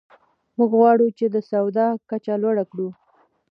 موږ 0.57 0.69
غواړو 0.79 1.07
چې 1.17 1.25
د 1.33 1.35
سواد 1.49 1.77
کچه 2.09 2.33
لوړه 2.41 2.63
کړو. 2.71 2.89